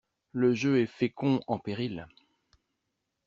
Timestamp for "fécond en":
0.87-1.59